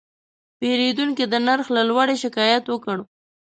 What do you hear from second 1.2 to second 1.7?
د نرخ